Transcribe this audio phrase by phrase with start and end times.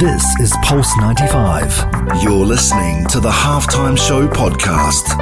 [0.00, 2.22] This is Pulse 95.
[2.22, 5.14] You're listening to the Halftime Show podcast.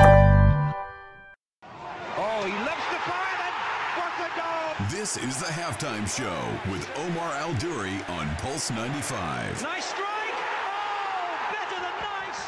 [2.17, 3.51] Oh, he lifts the fire
[3.97, 4.87] what a goal!
[4.89, 9.65] This is the halftime show with Omar Al Duri on Pulse 95.
[9.65, 10.07] Nice strike!
[10.07, 12.41] Oh, better than nice!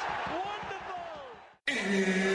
[1.67, 2.30] Wonderful!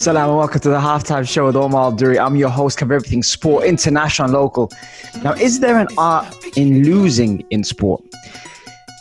[0.00, 2.20] Salam and welcome to the halftime show with Omar Duri.
[2.20, 4.70] I'm your host, cover everything sport, international, and local.
[5.24, 8.04] Now, is there an art in losing in sport?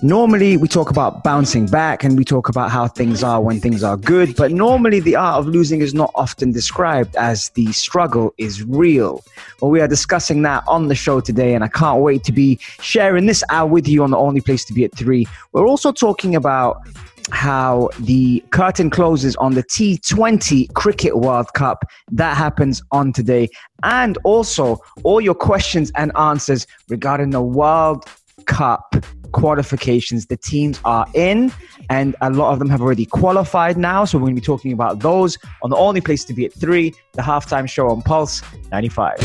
[0.01, 3.83] Normally, we talk about bouncing back and we talk about how things are when things
[3.83, 8.33] are good, but normally the art of losing is not often described as the struggle
[8.39, 9.23] is real.
[9.61, 12.57] Well, we are discussing that on the show today, and I can't wait to be
[12.81, 15.27] sharing this hour with you on the only place to be at three.
[15.51, 16.81] We're also talking about
[17.31, 21.83] how the curtain closes on the T20 Cricket World Cup.
[22.11, 23.49] That happens on today.
[23.83, 28.05] And also all your questions and answers regarding the World
[28.45, 28.95] Cup
[29.31, 30.27] qualifications.
[30.27, 31.51] The teams are in,
[31.89, 34.05] and a lot of them have already qualified now.
[34.05, 36.53] So we're going to be talking about those on the only place to be at
[36.53, 38.41] three, the halftime show on Pulse
[38.71, 39.17] 95.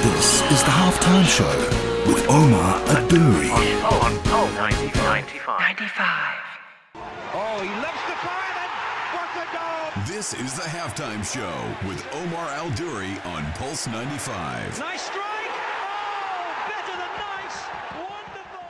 [0.00, 1.46] This is the Halftime Show
[2.06, 2.80] with Omar
[4.68, 5.24] Al Duri.
[7.32, 8.72] Oh, he lifts the fire and
[9.14, 9.88] what goal!
[10.06, 14.78] This is the halftime show with Omar Al Duri on Pulse 95.
[14.78, 15.24] Nice strike!
[15.24, 17.58] Oh, better than nice!
[18.10, 18.68] Wonderful!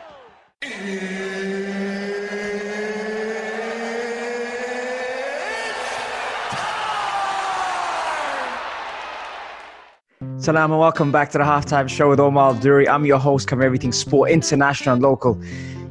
[10.40, 12.88] Salam and welcome back to the halftime show with Omar Al Duri.
[12.88, 15.40] I'm your host, cover everything sport, international and local.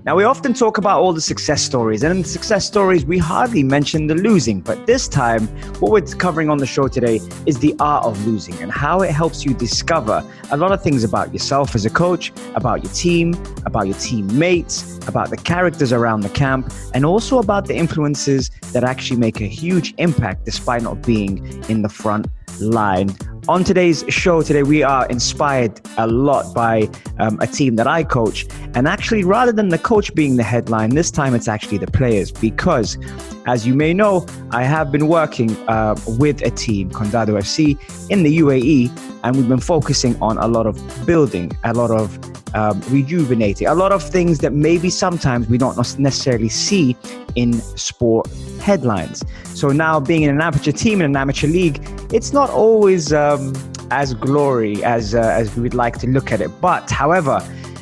[0.08, 3.18] Now, we often talk about all the success stories, and in the success stories, we
[3.18, 4.62] hardly mention the losing.
[4.62, 5.50] But this time,
[5.82, 9.12] what we're covering on the show today is the art of losing and how it
[9.12, 13.36] helps you discover a lot of things about yourself as a coach, about your team,
[13.66, 18.86] about your teammates, about the characters around the camp, and also about the influences that
[18.86, 22.28] actually make a huge impact despite not being in the front
[22.62, 23.16] line.
[23.48, 28.04] On today's show today, we are inspired a lot by um, a team that I
[28.04, 28.46] coach.
[28.74, 32.30] And actually, rather than the coach being the headline, this time it's actually the players
[32.30, 32.98] because,
[33.46, 37.80] as you may know, I have been working uh, with a team, Condado FC,
[38.10, 38.92] in the UAE,
[39.24, 42.20] and we've been focusing on a lot of building, a lot of
[42.58, 46.96] um, rejuvenating, a lot of things that maybe sometimes we don't necessarily see
[47.36, 48.28] in sport
[48.60, 49.24] headlines.
[49.46, 51.78] So now being in an amateur team in an amateur league,
[52.12, 53.54] it's not always um,
[53.92, 56.50] as glory as uh, as we would like to look at it.
[56.60, 57.36] But however,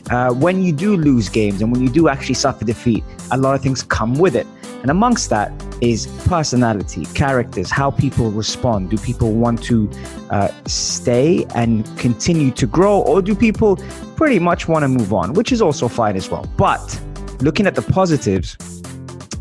[0.09, 3.55] uh, when you do lose games and when you do actually suffer defeat, a lot
[3.55, 4.47] of things come with it.
[4.81, 5.49] And amongst that
[5.81, 8.89] is personality, characters, how people respond.
[8.89, 9.89] Do people want to
[10.29, 13.77] uh, stay and continue to grow, or do people
[14.15, 16.49] pretty much want to move on, which is also fine as well.
[16.57, 17.01] But
[17.41, 18.57] looking at the positives,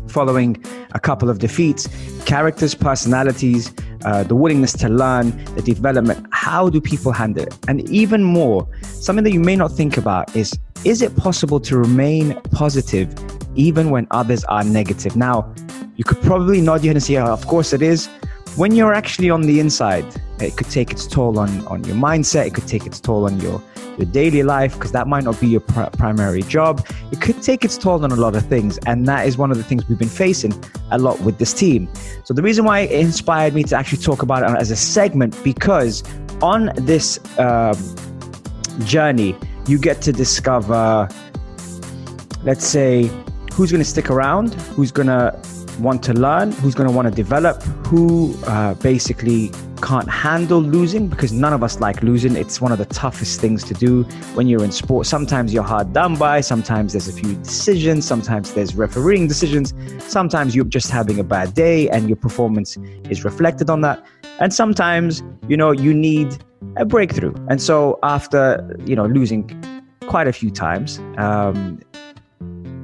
[0.07, 0.63] following
[0.93, 1.89] a couple of defeats,
[2.25, 3.73] characters, personalities,
[4.05, 6.25] uh, the willingness to learn, the development.
[6.31, 7.57] How do people handle it?
[7.67, 11.77] And even more, something that you may not think about is is it possible to
[11.77, 13.13] remain positive
[13.55, 15.15] even when others are negative?
[15.15, 15.51] Now,
[15.95, 18.07] you could probably nod your head and say, oh, of course it is.
[18.55, 20.05] When you're actually on the inside,
[20.39, 23.39] it could take its toll on, on your mindset, it could take its toll on
[23.39, 23.61] your
[23.97, 26.85] your daily life, because that might not be your pr- primary job.
[27.13, 28.77] It could take its toll on a lot of things.
[28.85, 30.53] And that is one of the things we've been facing
[30.91, 31.87] a lot with this team.
[32.25, 35.41] So the reason why it inspired me to actually talk about it as a segment,
[35.45, 36.03] because
[36.41, 37.77] on this um,
[38.79, 39.33] journey,
[39.65, 41.07] you get to discover,
[42.43, 43.09] let's say,
[43.53, 45.39] who's going to stick around, who's going to
[45.79, 51.07] want to learn, who's going to want to develop, who uh, basically can't handle losing
[51.07, 52.35] because none of us like losing.
[52.35, 54.03] It's one of the toughest things to do
[54.33, 55.05] when you're in sport.
[55.05, 60.55] Sometimes you're hard done by, sometimes there's a few decisions, sometimes there's refereeing decisions, sometimes
[60.55, 62.77] you're just having a bad day and your performance
[63.09, 64.03] is reflected on that.
[64.39, 66.37] And sometimes, you know, you need
[66.77, 67.33] a breakthrough.
[67.49, 69.49] And so after, you know, losing
[70.07, 71.79] quite a few times, um,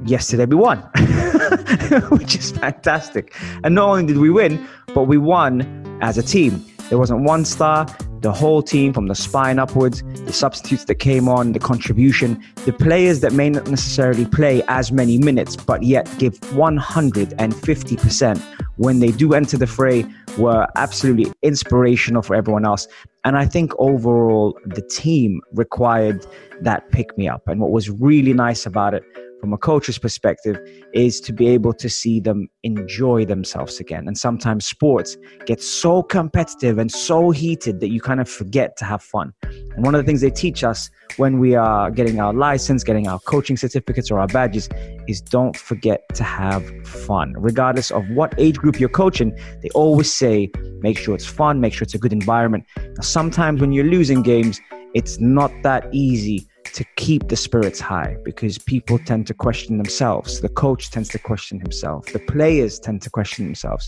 [0.06, 0.80] yesterday we won,
[2.10, 3.36] which is fantastic.
[3.64, 6.66] And not only did we win, but we won as a team.
[6.90, 7.86] There wasn't one star,
[8.20, 12.74] the whole team from the spine upwards, the substitutes that came on, the contribution, the
[12.74, 18.42] players that may not necessarily play as many minutes, but yet give 150%
[18.76, 20.06] when they do enter the fray
[20.38, 22.88] were absolutely inspirational for everyone else.
[23.24, 26.26] And I think overall, the team required
[26.62, 27.48] that pick me up.
[27.48, 29.04] And what was really nice about it
[29.42, 30.58] from a coach's perspective
[30.94, 34.08] is to be able to see them enjoy themselves again.
[34.08, 35.18] And sometimes sports
[35.48, 39.34] get so competitive and so heated that you kind of forget to have fun.
[39.42, 43.08] And one of the things they teach us when we are getting our license, getting
[43.08, 44.70] our coaching certificates or our badges
[45.08, 47.34] is don't forget to have fun.
[47.36, 50.52] Regardless of what age group you're coaching, they always say
[50.82, 52.64] make sure it's fun, make sure it's a good environment.
[52.78, 54.62] Now, sometimes when you're losing games,
[54.94, 60.42] it's not that easy to keep the spirits high because people tend to question themselves.
[60.42, 62.06] The coach tends to question himself.
[62.08, 63.88] The players tend to question themselves.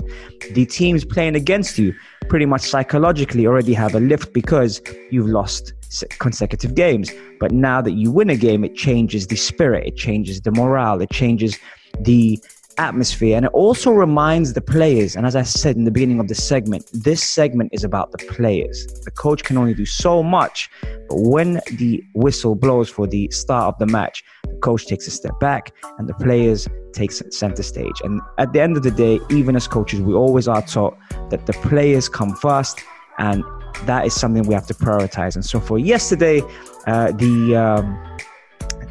[0.54, 1.94] The teams playing against you
[2.30, 4.82] pretty much psychologically already have a lift because
[5.12, 5.74] you've lost
[6.20, 7.12] consecutive games.
[7.40, 11.02] But now that you win a game, it changes the spirit, it changes the morale,
[11.02, 11.58] it changes
[12.00, 12.40] the
[12.78, 13.38] atmosphere.
[13.38, 16.36] And it also reminds the players, and as I said in the beginning of the
[16.36, 18.86] segment, this segment is about the players.
[19.04, 23.74] The coach can only do so much, but when the whistle blows for the start
[23.74, 28.02] of the match, the coach takes a step back and the players takes center stage.
[28.04, 30.98] And at the end of the day, even as coaches, we always are taught
[31.30, 32.82] that the players come first
[33.18, 33.44] and
[33.86, 35.36] that is something we have to prioritize.
[35.36, 36.42] And so for yesterday,
[36.88, 38.18] uh, the, um,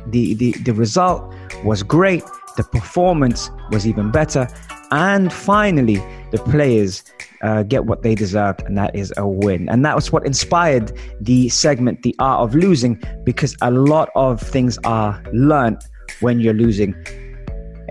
[0.09, 1.33] the, the, the result
[1.65, 2.25] was great
[2.57, 4.49] the performance was even better.
[4.91, 5.97] And finally,
[6.31, 7.03] the players
[7.43, 9.69] uh, get what they deserved, and that is a win.
[9.69, 14.41] And that was what inspired the segment, The Art of Losing, because a lot of
[14.41, 15.83] things are learned
[16.21, 16.95] when you're losing.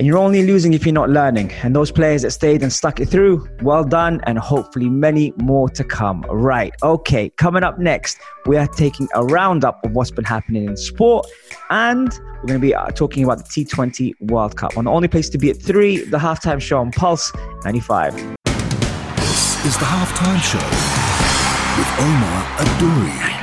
[0.01, 1.51] And you're only losing if you're not learning.
[1.62, 5.69] And those players that stayed and stuck it through, well done, and hopefully many more
[5.69, 6.21] to come.
[6.27, 6.74] Right.
[6.81, 7.30] Okay.
[7.38, 8.18] Coming up next,
[8.48, 11.27] we are taking a roundup of what's been happening in sport.
[11.69, 15.07] And we're going to be uh, talking about the T20 World Cup on the only
[15.07, 17.31] place to be at three, the halftime show on Pulse
[17.63, 18.15] 95.
[19.18, 20.57] This is the halftime show
[21.77, 23.40] with Omar Al Duri.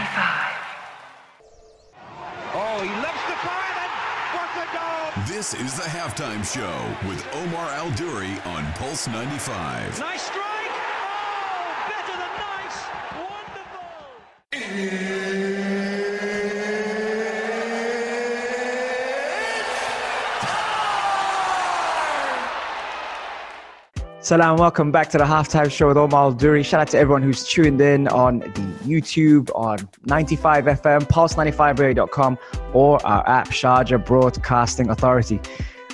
[5.29, 9.99] This is the halftime show with Omar Al Duri on Pulse 95.
[10.01, 10.41] Nice strike!
[10.41, 12.79] Oh, better than nice!
[14.55, 15.48] Wonderful!
[24.29, 26.63] Salam, welcome back to the halftime show with Omar Duri.
[26.63, 32.37] Shout out to everyone who's tuned in on the YouTube, on 95 FM, pulse95radio.com,
[32.75, 35.41] or our app, Sharjah Broadcasting Authority.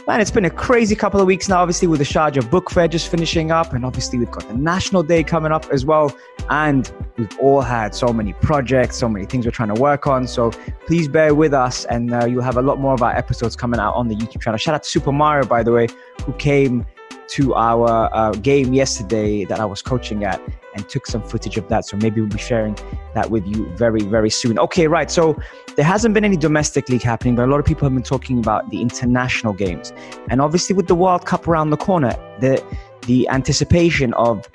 [0.08, 2.88] Man, it's been a crazy couple of weeks now, obviously, with the Sharjah Book Fair
[2.88, 6.12] just finishing up, and obviously, we've got the National Day coming up as well.
[6.50, 10.26] And we've all had so many projects, so many things we're trying to work on.
[10.26, 10.50] So
[10.86, 13.78] please bear with us, and uh, you'll have a lot more of our episodes coming
[13.78, 14.58] out on the YouTube channel.
[14.58, 15.86] Shout out to Super Mario, by the way,
[16.26, 16.84] who came
[17.28, 20.40] to our uh, game yesterday that I was coaching at
[20.74, 21.84] and took some footage of that.
[21.84, 22.76] So maybe we'll be sharing
[23.14, 24.58] that with you very, very soon.
[24.58, 25.10] Okay, right.
[25.10, 25.38] So
[25.76, 28.38] there hasn't been any domestic league happening, but a lot of people have been talking
[28.38, 29.92] about the international games.
[30.28, 32.62] And obviously, with the World Cup around the corner, the
[33.06, 34.48] the anticipation of,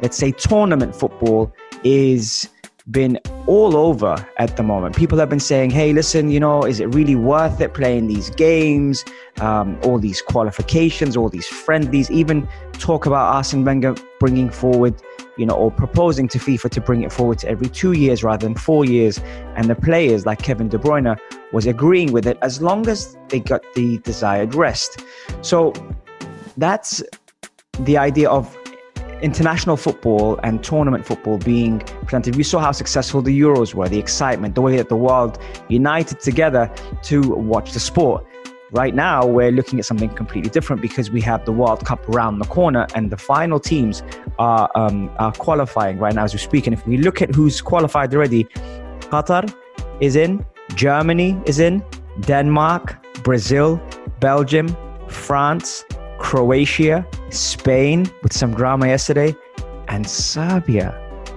[0.00, 1.52] let's say, tournament football
[1.84, 2.48] is
[2.90, 4.94] been all over at the moment.
[4.96, 8.30] People have been saying, hey, listen, you know, is it really worth it playing these
[8.30, 9.04] games,
[9.40, 14.94] um, all these qualifications, all these friendlies, even talk about Arsene Wenger bringing forward,
[15.36, 18.46] you know, or proposing to FIFA to bring it forward to every two years rather
[18.46, 19.20] than four years.
[19.56, 21.18] And the players like Kevin De Bruyne
[21.52, 25.02] was agreeing with it as long as they got the desired rest.
[25.42, 25.72] So
[26.56, 27.02] that's
[27.80, 28.56] the idea of
[29.22, 32.36] international football and tournament football being presented.
[32.36, 36.20] We saw how successful the Euros were, the excitement, the way that the world united
[36.20, 36.72] together
[37.04, 38.26] to watch the sport.
[38.72, 42.40] Right now, we're looking at something completely different because we have the World Cup around
[42.40, 44.02] the corner, and the final teams
[44.40, 46.66] are um, are qualifying right now as we speak.
[46.66, 48.44] And if we look at who's qualified already,
[49.12, 49.54] Qatar
[50.00, 50.44] is in,
[50.74, 51.82] Germany is in,
[52.22, 53.80] Denmark, Brazil,
[54.18, 55.84] Belgium, France,
[56.26, 59.32] Croatia, Spain with some drama yesterday,
[59.86, 60.90] and Serbia.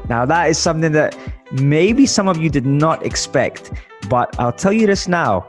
[0.10, 1.16] Now, that is something that
[1.62, 3.72] maybe some of you did not expect,
[4.10, 5.48] but I'll tell you this now.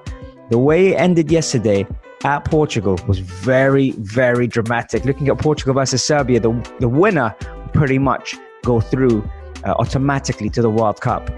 [0.51, 1.87] The way it ended yesterday
[2.23, 5.07] at Portugal was very, very dramatic.
[5.07, 7.35] Looking at Portugal versus Serbia, the, the winner
[7.73, 9.27] pretty much go through
[9.65, 11.31] uh, automatically to the World Cup.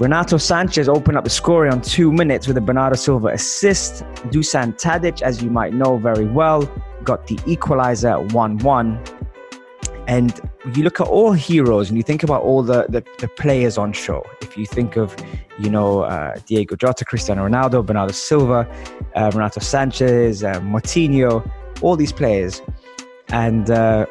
[0.00, 4.02] Renato Sanches opened up the scoring on two minutes with a Bernardo Silva assist.
[4.30, 6.62] Dusan Tadic, as you might know very well,
[7.04, 9.04] got the equalizer at 1 1.
[10.08, 10.40] And
[10.74, 13.92] you look at all heroes and you think about all the, the, the players on
[13.92, 14.24] show.
[14.40, 15.14] If you think of,
[15.58, 18.68] you know, uh, Diogo Jota, Cristiano Ronaldo, Bernardo Silva,
[19.14, 21.48] uh, Renato Sanches, uh, Moutinho,
[21.82, 22.62] all these players.
[23.28, 24.06] And uh,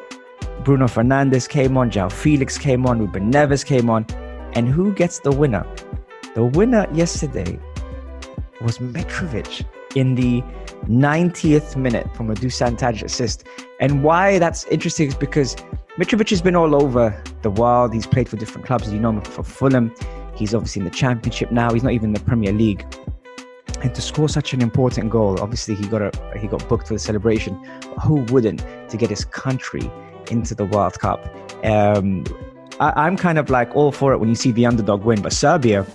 [0.64, 4.06] Bruno Fernandes came on, João Felix came on, Ruben Neves came on.
[4.54, 5.66] And who gets the winner?
[6.34, 7.58] The winner yesterday
[8.62, 10.42] was Mitrovic in the
[10.86, 13.44] 90th minute from a Dusan Tadic assist.
[13.80, 15.56] And why that's interesting is because
[15.98, 17.92] Mitrovic has been all over the world.
[17.92, 18.92] He's played for different clubs.
[18.92, 19.94] You know him for Fulham.
[20.34, 21.72] He's obviously in the Championship now.
[21.72, 22.84] He's not even in the Premier League.
[23.82, 26.94] And to score such an important goal, obviously he got a he got booked for
[26.94, 27.60] the celebration.
[27.80, 29.90] But who wouldn't to get his country
[30.30, 31.24] into the World Cup?
[31.64, 32.24] Um,
[32.80, 35.32] I, I'm kind of like all for it when you see the underdog win, but
[35.32, 35.86] Serbia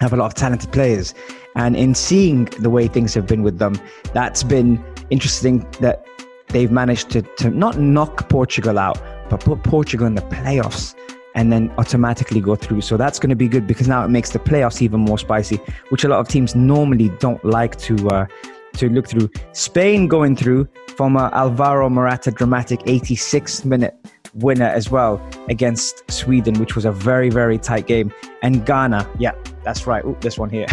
[0.00, 1.14] have a lot of talented players.
[1.54, 3.74] And in seeing the way things have been with them,
[4.12, 6.04] that's been interesting that
[6.48, 8.98] they've managed to, to not knock Portugal out,
[9.30, 10.94] but put Portugal in the playoffs
[11.34, 12.80] and then automatically go through.
[12.80, 15.56] So that's going to be good because now it makes the playoffs even more spicy,
[15.88, 18.26] which a lot of teams normally don't like to uh,
[18.74, 19.30] to look through.
[19.52, 23.94] Spain going through from Alvaro Morata dramatic 86th minute
[24.34, 28.12] winner as well against Sweden, which was a very very tight game.
[28.42, 29.32] And Ghana, yeah,
[29.64, 30.04] that's right.
[30.04, 30.66] Ooh, this one here.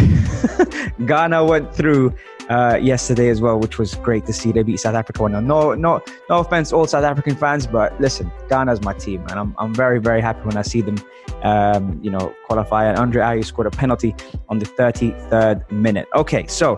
[1.05, 2.13] Ghana went through
[2.49, 4.51] uh, yesterday as well, which was great to see.
[4.51, 5.27] They beat South Africa.
[5.29, 9.39] Now, no, no, no offense, all South African fans, but listen, Ghana's my team, and
[9.39, 10.97] I'm, I'm very, very happy when I see them,
[11.43, 12.85] um, you know, qualify.
[12.85, 14.13] And Andre Ayew scored a penalty
[14.49, 16.07] on the 33rd minute.
[16.13, 16.77] Okay, so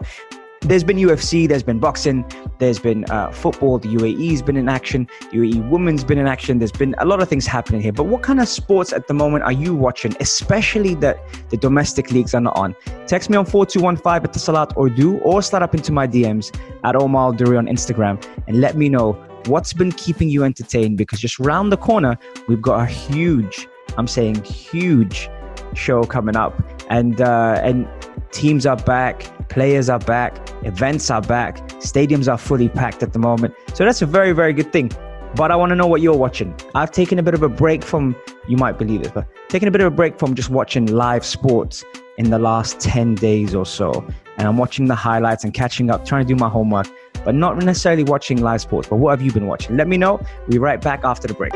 [0.62, 2.24] there's been UFC, there's been boxing,
[2.64, 3.78] there's been uh, football.
[3.78, 5.08] The UAE's been in action.
[5.32, 6.60] UAE women's been in action.
[6.60, 7.92] There's been a lot of things happening here.
[7.92, 11.18] But what kind of sports at the moment are you watching, especially that
[11.50, 12.76] the domestic leagues are not on?
[13.06, 16.56] Text me on 4215 at the Salat or do, or slide up into my DMs
[16.84, 19.14] at Omar Duri on Instagram and let me know
[19.48, 22.18] what's been keeping you entertained because just round the corner,
[22.48, 23.68] we've got a huge,
[23.98, 25.30] I'm saying huge
[25.74, 26.54] show coming up.
[26.90, 27.88] And, uh, and
[28.32, 33.20] teams are back Players are back, events are back, stadiums are fully packed at the
[33.20, 33.54] moment.
[33.74, 34.92] So that's a very, very good thing.
[35.36, 36.54] But I want to know what you're watching.
[36.76, 38.16] I've taken a bit of a break from,
[38.48, 41.26] you might believe it, but taking a bit of a break from just watching live
[41.26, 41.84] sports
[42.18, 44.06] in the last 10 days or so.
[44.38, 46.88] And I'm watching the highlights and catching up, trying to do my homework,
[47.26, 48.88] but not necessarily watching live sports.
[48.88, 49.76] But what have you been watching?
[49.76, 50.18] Let me know.
[50.42, 51.54] We'll be right back after the break.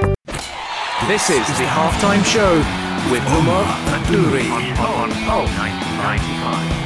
[1.08, 2.58] This is the halftime show
[3.12, 5.46] with Omar Al Duri on, on, on
[5.98, 6.77] 95.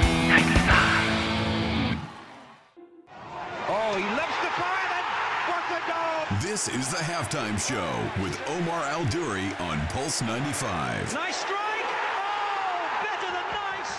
[6.51, 7.87] This is the halftime show
[8.21, 11.13] with Omar Al Duri on Pulse 95.
[11.13, 11.55] Nice strike!
[11.55, 13.91] Oh, better than nice!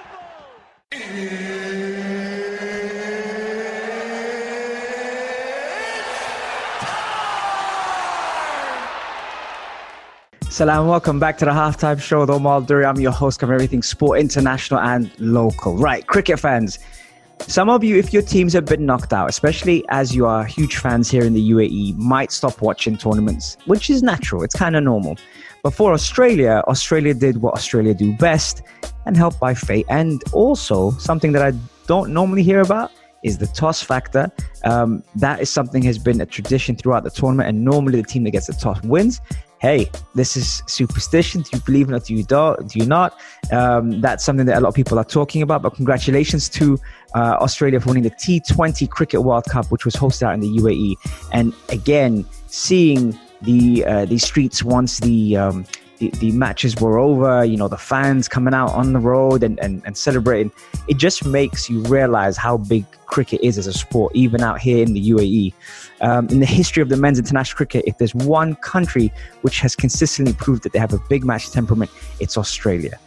[0.00, 0.24] Wonderful!
[10.50, 12.86] Salam, welcome back to the halftime show with Omar Duri.
[12.86, 15.76] I'm your host of everything sport, international and local.
[15.76, 16.78] Right, cricket fans.
[17.40, 20.76] Some of you, if your teams have been knocked out, especially as you are huge
[20.76, 24.42] fans here in the UAE, might stop watching tournaments, which is natural.
[24.42, 25.16] It's kind of normal.
[25.62, 28.62] But for Australia, Australia did what Australia do best
[29.04, 29.86] and helped by fate.
[29.88, 31.52] And also, something that I
[31.86, 32.90] don't normally hear about
[33.22, 34.30] is the toss factor.
[34.64, 38.24] Um, that is something has been a tradition throughout the tournament, and normally the team
[38.24, 39.20] that gets the toss wins
[39.58, 41.42] hey, this is superstition.
[41.42, 42.04] Do you believe in it?
[42.04, 42.68] Do you don't?
[42.70, 43.18] Do you not?
[43.52, 45.62] Um, that's something that a lot of people are talking about.
[45.62, 46.78] But congratulations to
[47.14, 50.56] uh, Australia for winning the T20 Cricket World Cup, which was hosted out in the
[50.58, 50.94] UAE.
[51.32, 55.66] And again, seeing the uh, the streets once the um,
[55.98, 59.58] the, the matches were over, you know, the fans coming out on the road and,
[59.60, 60.52] and, and celebrating,
[60.88, 64.84] it just makes you realize how big cricket is as a sport, even out here
[64.84, 65.54] in the UAE.
[66.00, 69.12] Um, in the history of the men's international cricket, if there's one country
[69.42, 72.98] which has consistently proved that they have a big match temperament, it's Australia.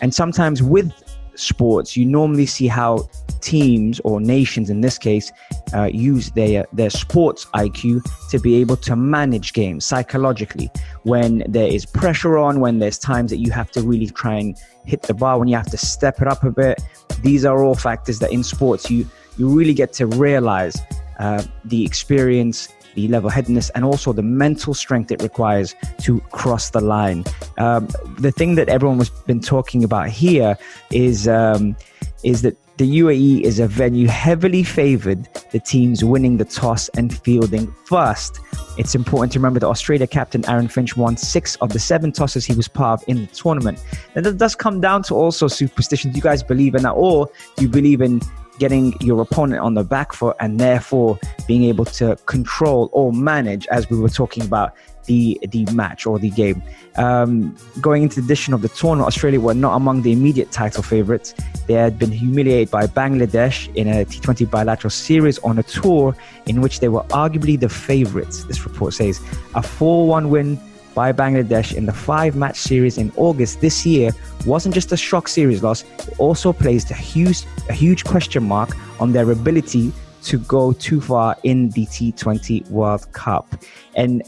[0.00, 0.92] And sometimes with
[1.34, 3.08] sports, you normally see how
[3.40, 5.32] teams or nations, in this case,
[5.74, 10.70] uh, use their their sports IQ to be able to manage games psychologically.
[11.04, 14.56] When there is pressure on, when there's times that you have to really try and
[14.84, 16.82] hit the bar, when you have to step it up a bit,
[17.22, 20.76] these are all factors that in sports you you really get to realize
[21.18, 26.70] uh, the experience the level headedness and also the mental strength it requires to cross
[26.70, 27.24] the line.
[27.58, 27.86] Um,
[28.18, 30.58] the thing that everyone has been talking about here
[30.90, 31.76] is um,
[32.24, 37.16] is that the UAE is a venue heavily favored, the teams winning the toss and
[37.24, 38.38] fielding first.
[38.76, 42.44] It's important to remember that Australia captain Aaron Finch won six of the seven tosses
[42.44, 43.82] he was part of in the tournament.
[44.14, 46.12] And that does come down to also superstition.
[46.12, 46.92] Do you guys believe in that?
[46.92, 48.20] Or do you believe in
[48.58, 53.66] getting your opponent on the back foot and therefore being able to control or manage,
[53.68, 54.74] as we were talking about,
[55.08, 56.62] the the match or the game.
[56.96, 60.82] Um, going into the edition of the tournament, Australia were not among the immediate title
[60.82, 61.34] favourites.
[61.66, 66.14] They had been humiliated by Bangladesh in a T20 bilateral series on a tour
[66.46, 68.44] in which they were arguably the favourites.
[68.44, 69.18] This report says
[69.54, 70.60] a 4-1 win
[70.98, 74.10] by Bangladesh in the five match series in August this year
[74.44, 78.70] wasn't just a shock series loss, it also placed a huge, a huge question mark
[78.98, 79.92] on their ability
[80.24, 83.46] to go too far in the T20 World Cup.
[83.94, 84.24] And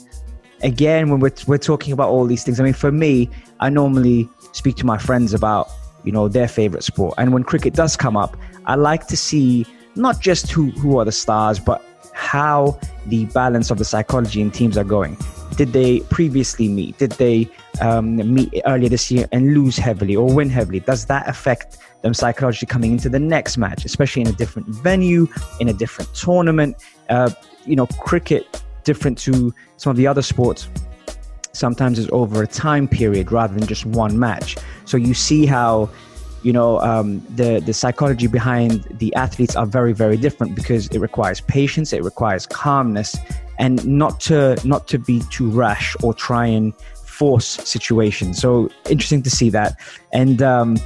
[0.63, 4.29] again, when we're, we're talking about all these things, I mean, for me, I normally
[4.53, 5.69] speak to my friends about,
[6.05, 7.15] you know, their favorite sport.
[7.19, 8.37] And when cricket does come up,
[8.67, 13.73] I like to see not just who, who are the stars, but how the balance
[13.73, 15.17] of the psychology in teams are going.
[15.57, 16.99] Did they previously meet?
[16.99, 20.81] Did they um, meet earlier this year and lose heavily or win heavily?
[20.81, 25.27] Does that affect them psychologically coming into the next match, especially in a different venue,
[25.61, 26.77] in a different tournament?
[27.09, 27.31] Uh,
[27.67, 30.69] you know, cricket, different to some of the other sports,
[31.53, 34.57] sometimes is over a time period rather than just one match.
[34.85, 35.91] So you see how
[36.43, 40.99] you know um, the the psychology behind the athletes are very very different because it
[40.99, 43.17] requires patience it requires calmness
[43.59, 46.75] and not to not to be too rash or try and
[47.21, 48.41] force situations.
[48.41, 49.79] So interesting to see that.
[50.11, 50.79] And um,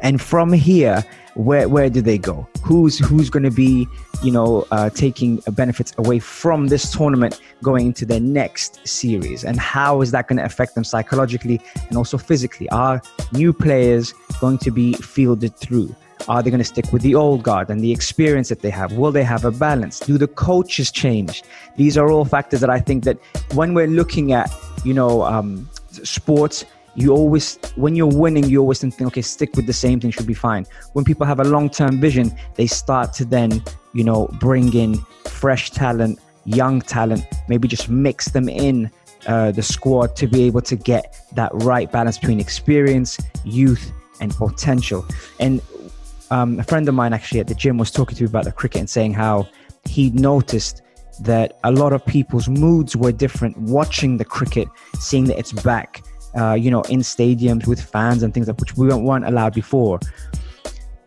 [0.00, 2.46] and from here where where do they go?
[2.62, 3.86] Who's who's going to be
[4.22, 9.58] you know uh, taking benefits away from this tournament going into their next series, and
[9.58, 12.68] how is that going to affect them psychologically and also physically?
[12.70, 13.00] Are
[13.32, 15.94] new players going to be fielded through?
[16.28, 18.92] Are they going to stick with the old guard and the experience that they have?
[18.92, 20.00] Will they have a balance?
[20.00, 21.42] Do the coaches change?
[21.76, 23.18] These are all factors that I think that
[23.54, 24.52] when we're looking at
[24.84, 29.66] you know um, sports you always when you're winning you always think okay stick with
[29.66, 30.66] the same thing should be fine.
[30.92, 35.70] When people have a long-term vision they start to then you know bring in fresh
[35.70, 38.90] talent young talent maybe just mix them in
[39.26, 44.34] uh, the squad to be able to get that right balance between experience youth and
[44.34, 45.06] potential.
[45.38, 45.60] And
[46.30, 48.52] um, a friend of mine actually at the gym was talking to me about the
[48.52, 49.48] cricket and saying how
[49.84, 50.82] he noticed
[51.20, 54.68] that a lot of people's moods were different watching the cricket
[54.98, 56.02] seeing that it's back
[56.38, 60.00] uh, you know, in stadiums with fans and things like which we weren't allowed before.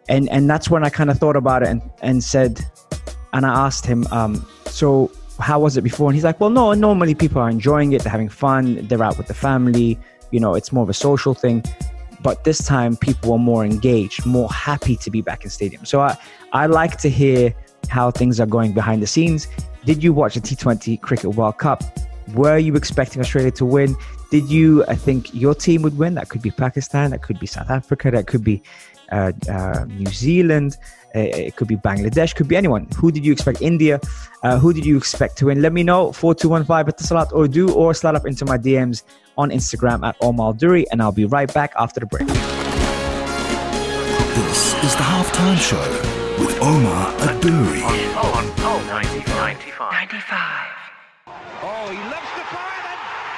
[0.10, 2.60] And and that's when I kind of thought about it and, and said,
[3.32, 6.10] and I asked him, um, so how was it before?
[6.10, 9.18] And he's like, well, no, normally people are enjoying it, they're having fun, they're out
[9.18, 9.98] with the family,
[10.32, 11.64] you know, it's more of a social thing.
[12.22, 15.84] But this time, people are more engaged, more happy to be back in stadium.
[15.86, 16.18] So I,
[16.54, 17.54] I like to hear
[17.90, 19.48] how things are going behind the scenes.
[19.86, 21.84] Did you watch the T20 Cricket World Cup?
[22.34, 23.96] Were you expecting Australia to win?
[24.34, 26.16] Did you I think your team would win?
[26.16, 28.64] That could be Pakistan, that could be South Africa, that could be
[29.12, 30.76] uh, uh, New Zealand,
[31.16, 32.88] uh, it could be Bangladesh, could be anyone.
[32.98, 33.62] Who did you expect?
[33.62, 34.00] India.
[34.42, 35.62] Uh, who did you expect to win?
[35.62, 36.12] Let me know.
[36.14, 39.04] 4215 at the Salat Urdu or slide up into my DMs
[39.38, 42.28] on Instagram at Omar Duri, and I'll be right back after the break.
[44.34, 45.86] This is the halftime show
[46.44, 47.84] with Omar Al Duri.
[47.84, 49.78] On, on, on 95.
[49.94, 50.74] 95.
[51.28, 52.94] Oh, he loves the fire then.
[52.94, 53.33] What a goal!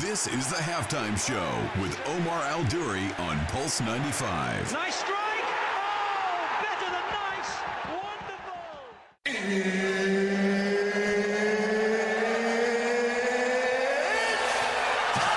[0.00, 4.72] This is the halftime show with Omar Al Duri on Pulse 95.
[4.72, 5.14] Nice strike.
[5.14, 7.50] Oh, better than nice.
[7.88, 8.60] Wonderful.
[14.26, 15.28] It's time!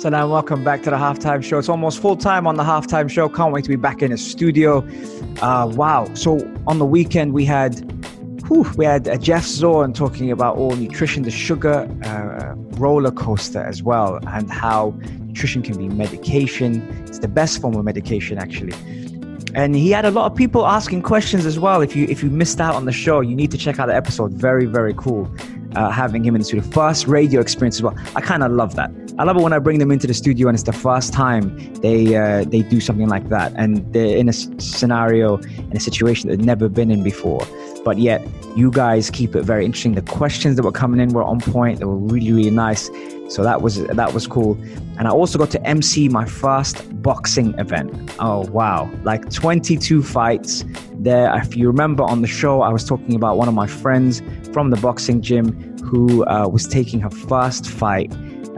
[0.00, 1.58] So now welcome back to the halftime show.
[1.58, 3.28] It's almost full time on the halftime show.
[3.28, 4.86] Can't wait to be back in the studio.
[5.42, 6.08] Uh, wow.
[6.14, 7.99] So on the weekend we had
[8.50, 13.60] whew, we had uh, Jeff Zorn talking about all nutrition, the sugar uh, roller coaster
[13.60, 16.82] as well, and how nutrition can be medication.
[17.06, 18.74] It's the best form of medication actually.
[19.54, 21.80] And he had a lot of people asking questions as well.
[21.80, 23.96] If you if you missed out on the show, you need to check out the
[23.96, 24.32] episode.
[24.32, 25.32] Very very cool.
[25.76, 27.96] Uh, having him into the studio, first radio experience as well.
[28.16, 28.90] I kind of love that.
[29.20, 31.54] I love it when I bring them into the studio and it's the first time
[31.82, 36.30] they uh, they do something like that and they're in a scenario in a situation
[36.30, 37.46] they've never been in before.
[37.84, 39.94] But yet you guys keep it very interesting.
[39.94, 41.80] The questions that were coming in were on point.
[41.80, 42.90] They were really really nice.
[43.28, 44.58] So that was that was cool.
[44.96, 47.92] And I also got to MC my first boxing event.
[48.20, 48.90] Oh wow!
[49.02, 51.30] Like 22 fights there.
[51.36, 54.22] If you remember on the show, I was talking about one of my friends
[54.54, 58.10] from the boxing gym who uh, was taking her first fight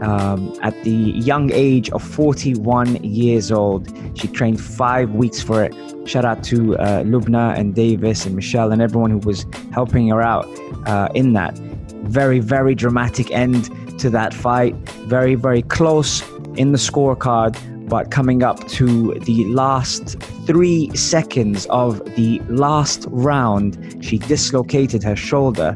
[0.03, 3.91] um, at the young age of 41 years old.
[4.17, 5.73] She trained five weeks for it.
[6.07, 10.21] Shout out to uh, Lubna and Davis and Michelle and everyone who was helping her
[10.21, 10.47] out
[10.85, 11.57] uh, in that.
[12.03, 14.75] Very, very dramatic end to that fight.
[15.07, 16.21] Very, very close
[16.55, 24.03] in the scorecard, but coming up to the last three seconds of the last round,
[24.03, 25.75] she dislocated her shoulder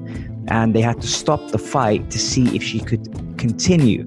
[0.49, 4.03] and they had to stop the fight to see if she could continue.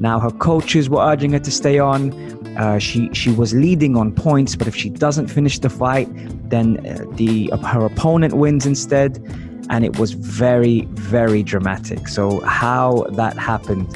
[0.00, 2.12] Now, her coaches were urging her to stay on.
[2.56, 6.08] Uh, she she was leading on points, but if she doesn't finish the fight,
[6.48, 9.18] then uh, the her opponent wins instead.
[9.70, 12.06] And it was very very dramatic.
[12.08, 13.88] So how that happened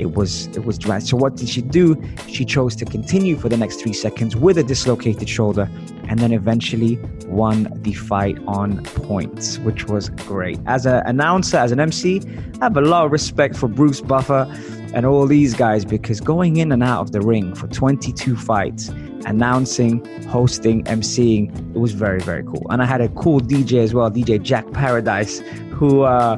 [0.00, 1.08] it was it was dramatic.
[1.08, 2.02] So what did she do?
[2.26, 5.68] She chose to continue for the next three seconds with a dislocated shoulder,
[6.08, 6.98] and then eventually
[7.30, 10.58] won the fight on points, which was great.
[10.66, 12.20] As an announcer, as an MC,
[12.60, 14.46] I have a lot of respect for Bruce Buffer
[14.92, 18.88] and all these guys because going in and out of the ring for 22 fights,
[19.26, 22.66] announcing, hosting, MCing, it was very very cool.
[22.70, 25.40] And I had a cool DJ as well, DJ Jack Paradise,
[25.72, 26.36] who uh,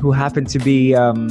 [0.00, 1.30] who happened to be um,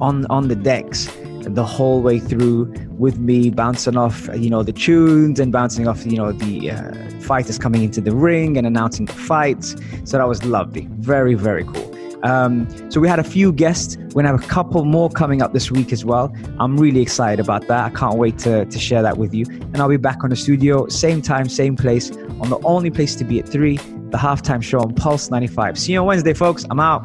[0.00, 1.08] on on the decks
[1.54, 6.04] the whole way through with me bouncing off you know the tunes and bouncing off
[6.04, 10.26] you know the uh, fighters coming into the ring and announcing the fights so that
[10.26, 13.96] was lovely very very cool um, so we had a few guests.
[13.96, 16.34] We're gonna have a couple more coming up this week as well.
[16.58, 17.84] I'm really excited about that.
[17.84, 19.44] I can't wait to, to share that with you.
[19.48, 23.14] And I'll be back on the studio, same time, same place, on the only place
[23.16, 25.78] to be at three, the halftime show on Pulse 95.
[25.78, 26.64] See you on Wednesday, folks.
[26.70, 27.04] I'm out.